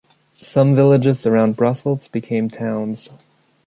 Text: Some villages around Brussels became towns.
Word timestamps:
Some 0.33 0.75
villages 0.75 1.27
around 1.27 1.57
Brussels 1.57 2.07
became 2.07 2.49
towns. 2.49 3.09